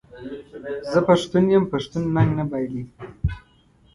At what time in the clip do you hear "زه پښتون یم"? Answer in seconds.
0.91-1.63